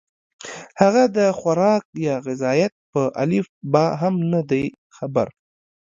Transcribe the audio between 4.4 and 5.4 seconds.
دي خبر